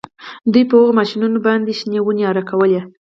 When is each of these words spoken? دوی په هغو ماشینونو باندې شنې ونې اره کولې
دوی 0.51 0.63
په 0.69 0.75
هغو 0.79 0.97
ماشینونو 0.99 1.37
باندې 1.47 1.71
شنې 1.79 1.99
ونې 2.03 2.23
اره 2.31 2.43
کولې 2.49 2.81